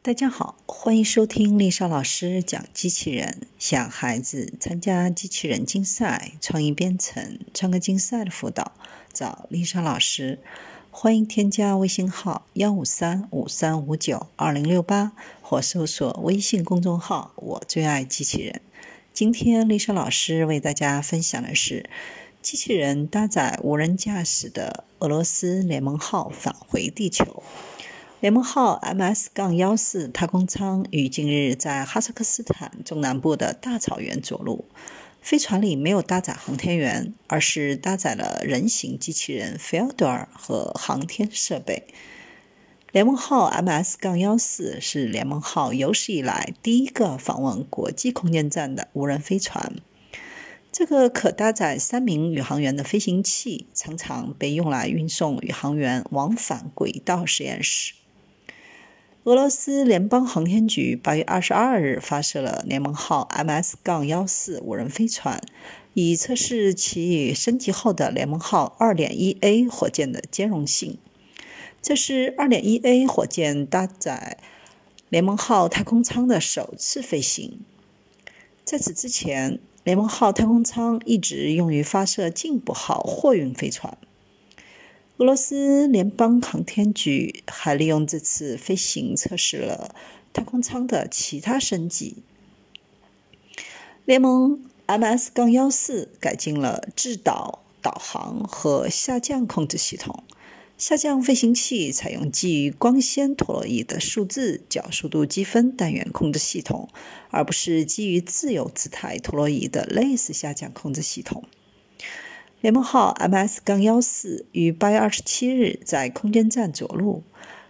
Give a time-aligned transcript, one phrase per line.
[0.00, 3.48] 大家好，欢迎收听丽莎老师讲机器人。
[3.58, 8.72] 想孩子参加机器人竞赛、创意编程、创客竞赛的辅导，
[9.12, 10.38] 找丽莎老师。
[10.92, 15.12] 欢迎添加微信号幺五三五三五九二零六八，
[15.42, 18.60] 或搜索微信公众号“我最爱机器人”。
[19.12, 21.90] 今天丽莎老师为大家分享的是：
[22.40, 27.42] 机器人搭载无人驾驶的俄罗斯联盟号返回地球。
[28.20, 34.64] 联盟号 MS-14 太空舱于近日在哈萨克斯坦中南部的大草原着陆。
[35.20, 41.86] 飞船里没有搭载航天员，而是搭载了人形机器人 Feodor 和航天设备。
[42.90, 49.76] 联盟号 MS-14 是联盟号有史以来第一个访问国际空间站的无人飞船。
[50.72, 57.94] 这个可搭载三名宇航员的飞行器，常常被用来运送宇航员往返轨道实验室。
[59.28, 65.38] 俄罗斯联邦航天局八月二十二日发射了联盟号 MS-14 无人飞船，
[65.92, 70.96] 以测试其与升级后的联盟号 2.1A 火箭的兼容性。
[71.82, 74.38] 这是 2.1A 火箭搭载
[75.10, 77.60] 联盟号太空舱的首次飞行。
[78.64, 83.98] 在此之前，联盟号太空舱一直用于发射进步号货运飞船。
[85.18, 89.92] 俄罗斯联邦航天局还利用这次飞行测试了
[90.32, 92.18] 太空舱的其他升级。
[94.04, 100.22] 联盟 MS-14 改进了制导、导航和下降控制系统。
[100.76, 106.88] 下降飞行器采用基于光纤陀螺仪的数字角速度积分单元控制系统，
[107.30, 111.42] 而不是基于自由姿态陀螺仪的类似下降控制系统。
[112.60, 117.22] 联盟号 MS-14 于8月27日在空间站着陆。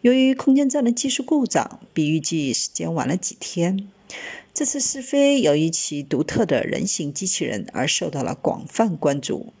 [0.00, 3.88] 由于空间站的技术故障，比预计时间晚了几天。
[4.52, 9.52] 这次试飞由于其独特的人形机器人而受到了广泛关注。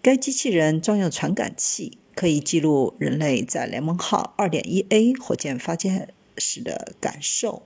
[0.00, 6.06] 该机器人装有传感器，可以记录人类在联盟号 2.1A 火箭发射
[6.38, 7.64] 时的感受。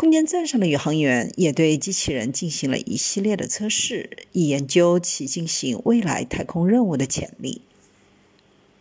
[0.00, 7.60] 空间站上的宇航员也对机器人进行了一系列的测试，以研究其进行未来太空任务的潜力。